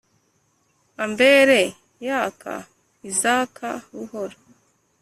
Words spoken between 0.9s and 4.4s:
ambere yaka izaka buhoro,